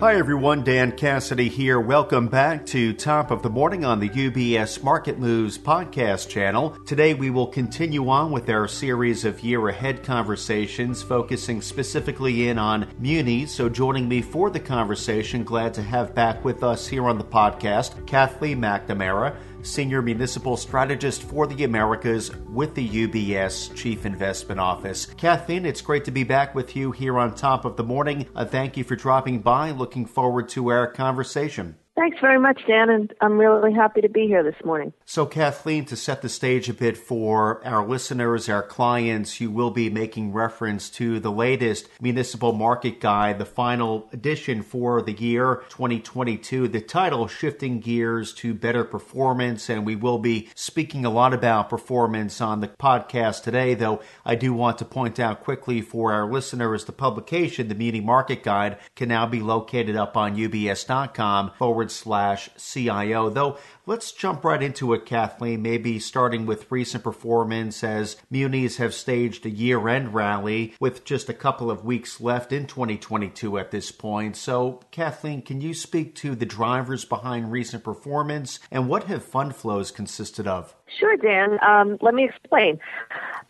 [0.00, 1.80] Hi everyone, Dan Cassidy here.
[1.80, 6.78] Welcome back to Top of the Morning on the UBS Market Moves podcast channel.
[6.86, 12.60] Today we will continue on with our series of year ahead conversations, focusing specifically in
[12.60, 13.50] on munis.
[13.50, 17.24] So joining me for the conversation, glad to have back with us here on the
[17.24, 19.34] podcast, Kathleen McNamara.
[19.62, 25.06] Senior Municipal Strategist for the Americas with the UBS Chief Investment Office.
[25.06, 28.26] Kathleen, it's great to be back with you here on top of the morning.
[28.34, 29.70] Uh, thank you for dropping by.
[29.70, 31.76] Looking forward to our conversation.
[31.98, 34.92] Thanks very much, Dan, and I'm really happy to be here this morning.
[35.04, 39.72] So, Kathleen, to set the stage a bit for our listeners, our clients, you will
[39.72, 45.64] be making reference to the latest Municipal Market Guide, the final edition for the year
[45.70, 46.68] 2022.
[46.68, 51.68] The title, Shifting Gears to Better Performance, and we will be speaking a lot about
[51.68, 56.30] performance on the podcast today, though I do want to point out quickly for our
[56.30, 61.87] listeners the publication, the Muni Market Guide, can now be located up on ubs.com forward
[61.88, 63.30] forward slash CIO.
[63.30, 68.94] Though let's jump right into it, Kathleen, maybe starting with recent performance as munis have
[68.94, 73.70] staged a year end rally with just a couple of weeks left in 2022 at
[73.70, 74.36] this point.
[74.36, 79.56] So, Kathleen, can you speak to the drivers behind recent performance and what have fund
[79.56, 80.74] flows consisted of?
[80.98, 81.58] Sure, Dan.
[81.66, 82.78] Um, let me explain.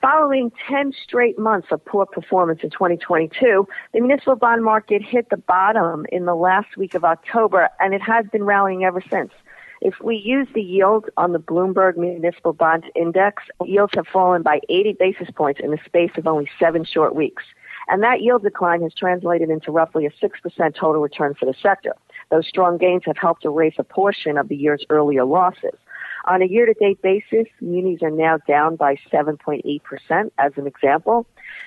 [0.01, 5.37] Following 10 straight months of poor performance in 2022, the municipal bond market hit the
[5.37, 9.33] bottom in the last week of October, and it has been rallying ever since.
[9.81, 14.61] If we use the yield on the Bloomberg Municipal Bond Index, yields have fallen by
[14.69, 17.45] 80 basis points in the space of only seven short weeks.
[17.87, 21.95] And that yield decline has translated into roughly a 6% total return for the sector.
[22.31, 25.79] Those strong gains have helped erase a portion of the year's earlier losses.
[26.27, 31.25] On a year-to-date basis, munis are now down by 7.8% as an example.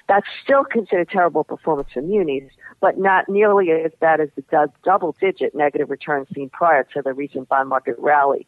[0.07, 2.51] That's still considered terrible performance for munis,
[2.81, 7.47] but not nearly as bad as the double-digit negative returns seen prior to the recent
[7.47, 8.47] bond market rally.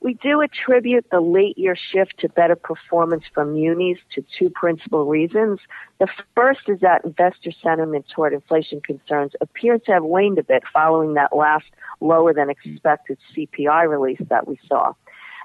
[0.00, 5.06] We do attribute the late year shift to better performance from munis to two principal
[5.06, 5.60] reasons.
[6.00, 10.64] The first is that investor sentiment toward inflation concerns appears to have waned a bit
[10.72, 11.66] following that last
[12.00, 14.92] lower than expected CPI release that we saw.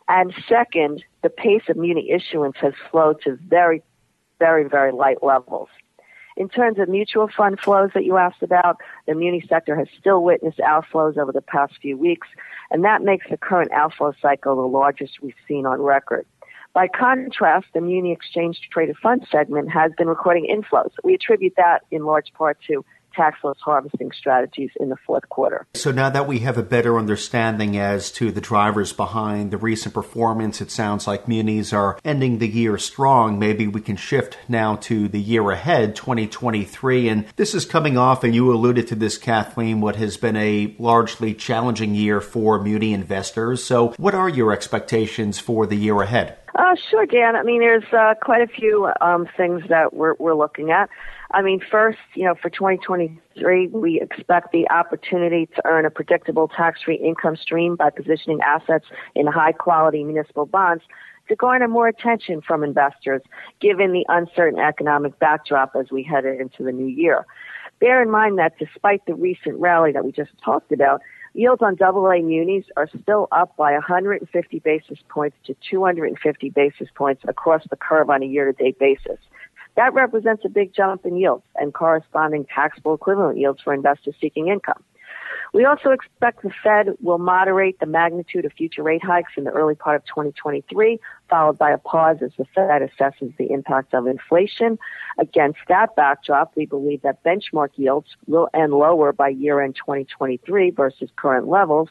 [0.07, 3.83] And second, the pace of muni issuance has slowed to very,
[4.39, 5.69] very, very light levels.
[6.37, 8.77] In terms of mutual fund flows that you asked about,
[9.07, 12.27] the muni sector has still witnessed outflows over the past few weeks,
[12.69, 16.27] and that makes the current outflow cycle the largest we've seen on record.
[16.73, 20.91] By contrast, the muni exchange traded fund segment has been recording inflows.
[21.03, 22.85] We attribute that in large part to
[23.17, 25.65] tax loss harvesting strategies in the fourth quarter.
[25.73, 29.93] So now that we have a better understanding as to the drivers behind the recent
[29.93, 33.39] performance, it sounds like munis are ending the year strong.
[33.39, 37.09] Maybe we can shift now to the year ahead, 2023.
[37.09, 40.75] And this is coming off, and you alluded to this, Kathleen, what has been a
[40.77, 43.63] largely challenging year for muni investors.
[43.63, 46.37] So what are your expectations for the year ahead?
[46.57, 47.35] Uh, sure, Dan.
[47.35, 50.89] I mean, there's uh, quite a few um, things that we're, we're looking at.
[51.31, 56.47] I mean, first, you know, for 2023, we expect the opportunity to earn a predictable
[56.47, 60.83] tax-free income stream by positioning assets in high-quality municipal bonds
[61.29, 63.21] to garner more attention from investors,
[63.59, 67.27] given the uncertain economic backdrop as we head into the new year.
[67.79, 71.01] Bear in mind that despite the recent rally that we just talked about,
[71.37, 77.23] yields on AA munis are still up by 150 basis points to 250 basis points
[77.27, 79.19] across the curve on a year-to-date basis.
[79.75, 84.47] That represents a big jump in yields and corresponding taxable equivalent yields for investors seeking
[84.47, 84.83] income.
[85.57, 89.49] We also expect the Fed will moderate the magnitude of future rate hikes in the
[89.49, 90.99] early part of 2023,
[91.31, 94.77] followed by a pause as the Fed assesses the impact of inflation.
[95.17, 100.69] Against that backdrop, we believe that benchmark yields will end lower by year end 2023
[100.69, 101.89] versus current levels.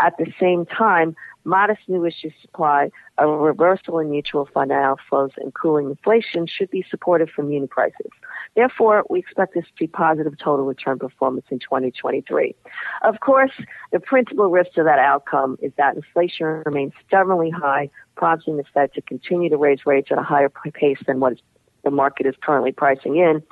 [0.00, 1.16] At the same time,
[1.48, 6.84] modest new issue supply, a reversal in mutual fund outflows, and cooling inflation should be
[6.88, 8.10] supportive for muni prices.
[8.54, 12.54] Therefore, we expect this to be positive total return performance in 2023.
[13.02, 13.52] Of course,
[13.92, 18.92] the principal risk to that outcome is that inflation remains stubbornly high, prompting the Fed
[18.94, 21.34] to continue to raise rates at a higher pace than what
[21.84, 23.42] the market is currently pricing in.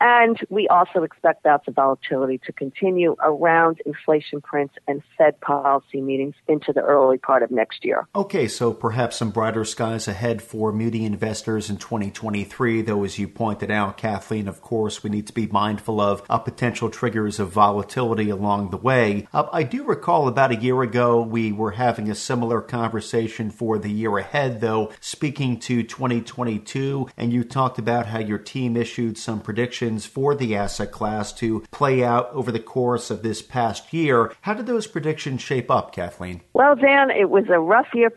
[0.00, 6.00] And we also expect bouts of volatility to continue around inflation prints and Fed policy
[6.00, 8.06] meetings into the early part of next year.
[8.14, 13.28] Okay, so perhaps some brighter skies ahead for muni investors in 2023, though, as you
[13.28, 17.50] pointed out, Kathleen, of course, we need to be mindful of uh, potential triggers of
[17.50, 19.28] volatility along the way.
[19.32, 23.78] Uh, I do recall about a year ago we were having a similar conversation for
[23.78, 29.16] the year ahead, though, speaking to 2022, and you talked about how your team issued
[29.18, 33.42] some predictions predictions for the asset class to play out over the course of this
[33.42, 34.32] past year.
[34.40, 36.40] How did those predictions shape up, Kathleen?
[36.54, 38.10] Well, Dan, it was a rough year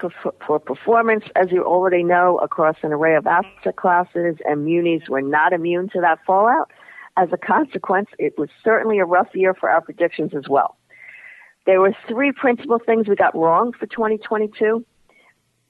[0.46, 5.22] for performance, as you already know, across an array of asset classes, and munis were
[5.22, 6.72] not immune to that fallout.
[7.18, 10.78] As a consequence, it was certainly a rough year for our predictions as well.
[11.66, 14.86] There were three principal things we got wrong for 2022.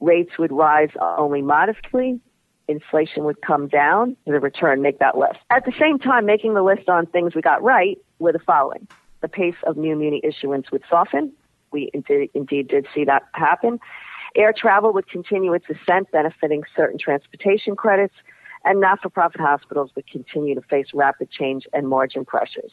[0.00, 2.20] Rates would rise only modestly.
[2.68, 4.16] Inflation would come down.
[4.26, 5.38] The return make that list.
[5.50, 8.86] At the same time, making the list on things we got right were the following.
[9.20, 11.32] The pace of new muni issuance would soften.
[11.72, 13.80] We indeed, indeed did see that happen.
[14.36, 18.14] Air travel would continue its ascent, benefiting certain transportation credits,
[18.64, 22.72] and not-for-profit hospitals would continue to face rapid change and margin pressures.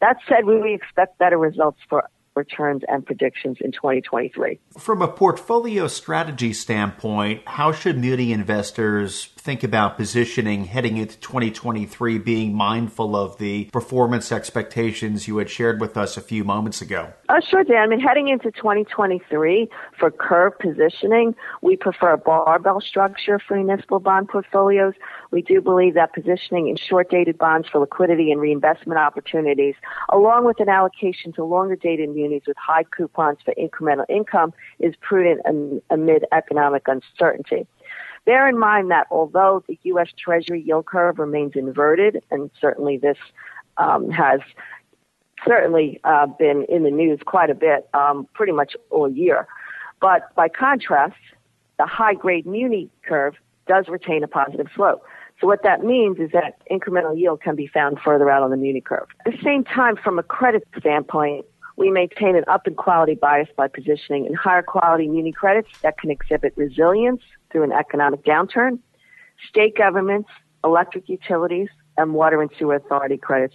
[0.00, 4.58] That said, we expect better results for returns and predictions in 2023.
[4.78, 12.18] From a portfolio strategy standpoint, how should muni investors think about positioning heading into 2023,
[12.18, 17.12] being mindful of the performance expectations you had shared with us a few moments ago?
[17.28, 17.76] Uh, sure, Dan.
[17.76, 19.68] I mean, heading into 2023
[20.00, 24.94] for curve positioning, we prefer a barbell structure for municipal bond portfolios.
[25.30, 29.76] We do believe that positioning in short dated bonds for liquidity and reinvestment opportunities,
[30.08, 34.96] along with an allocation to longer dated munis with high coupons for incremental income, is
[35.00, 35.40] prudent
[35.88, 37.68] amid economic uncertainty.
[38.26, 40.08] Bear in mind that although the U.S.
[40.18, 43.16] Treasury yield curve remains inverted, and certainly this
[43.78, 44.40] um, has
[45.46, 49.46] certainly uh, been in the news quite a bit, um, pretty much all year.
[50.00, 51.16] But by contrast,
[51.78, 53.36] the high grade muni curve
[53.68, 55.04] does retain a positive slope.
[55.40, 58.56] So what that means is that incremental yield can be found further out on the
[58.56, 59.06] muni curve.
[59.24, 61.44] At the same time, from a credit standpoint,
[61.76, 65.98] we maintain an up in quality bias by positioning in higher quality muni credits that
[65.98, 67.22] can exhibit resilience
[67.56, 68.78] through an economic downturn.
[69.48, 70.28] State governments,
[70.62, 73.54] electric utilities, and water and sewer authority credits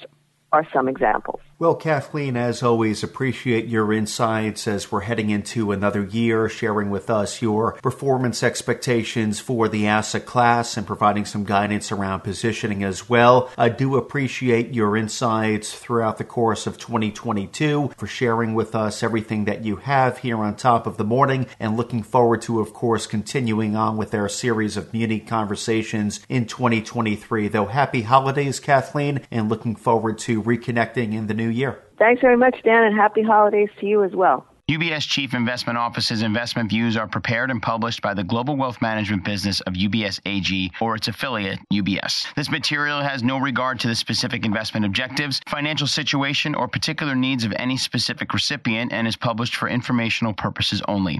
[0.51, 1.39] are some examples.
[1.61, 7.07] Well, Kathleen, as always, appreciate your insights as we're heading into another year, sharing with
[7.07, 13.07] us your performance expectations for the asset class and providing some guidance around positioning as
[13.07, 13.51] well.
[13.59, 19.45] I do appreciate your insights throughout the course of 2022 for sharing with us everything
[19.45, 23.05] that you have here on top of the morning and looking forward to, of course,
[23.05, 27.49] continuing on with our series of muni conversations in 2023.
[27.49, 31.79] Though happy holidays, Kathleen, and looking forward to reconnecting in the new year.
[31.97, 34.45] Thanks very much, Dan, and happy holidays to you as well.
[34.71, 39.25] UBS Chief Investment Office's investment views are prepared and published by the global wealth management
[39.25, 42.33] business of UBS AG or its affiliate, UBS.
[42.35, 47.43] This material has no regard to the specific investment objectives, financial situation, or particular needs
[47.43, 51.19] of any specific recipient and is published for informational purposes only.